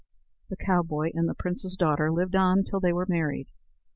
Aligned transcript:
The 0.49 0.55
cowboy 0.57 1.11
and 1.13 1.29
the 1.29 1.35
prince's 1.35 1.77
daughter 1.77 2.11
lived 2.11 2.35
on 2.35 2.63
till 2.63 2.79
they 2.79 2.91
were 2.91 3.05
married. 3.07 3.49